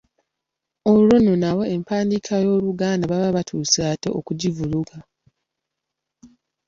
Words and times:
Olwo 0.91 1.15
nno 1.19 1.33
nabo 1.41 1.63
empandiika 1.73 2.35
y’Oluganda 2.45 3.05
baba 3.11 3.35
batuuse 3.37 3.79
ate 3.91 4.09
okugivuluga. 4.19 4.95